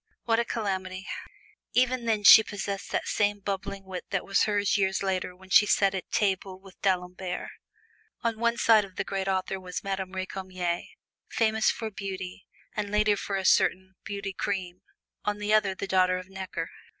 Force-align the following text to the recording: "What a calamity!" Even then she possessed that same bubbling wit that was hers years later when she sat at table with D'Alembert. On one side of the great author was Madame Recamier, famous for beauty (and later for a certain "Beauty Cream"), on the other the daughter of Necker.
"What 0.23 0.39
a 0.39 0.45
calamity!" 0.45 1.05
Even 1.73 2.05
then 2.05 2.23
she 2.23 2.41
possessed 2.41 2.89
that 2.89 3.05
same 3.07 3.39
bubbling 3.39 3.83
wit 3.85 4.05
that 4.09 4.25
was 4.25 4.45
hers 4.45 4.75
years 4.75 5.03
later 5.03 5.35
when 5.35 5.51
she 5.51 5.67
sat 5.67 5.93
at 5.93 6.09
table 6.09 6.59
with 6.59 6.81
D'Alembert. 6.81 7.51
On 8.23 8.39
one 8.39 8.57
side 8.57 8.83
of 8.83 8.95
the 8.95 9.03
great 9.03 9.27
author 9.27 9.59
was 9.59 9.83
Madame 9.83 10.13
Recamier, 10.13 10.81
famous 11.29 11.69
for 11.69 11.91
beauty 11.91 12.47
(and 12.75 12.89
later 12.89 13.15
for 13.15 13.35
a 13.35 13.45
certain 13.45 13.93
"Beauty 14.03 14.33
Cream"), 14.33 14.81
on 15.23 15.37
the 15.37 15.53
other 15.53 15.75
the 15.75 15.85
daughter 15.85 16.17
of 16.17 16.27
Necker. 16.29 16.71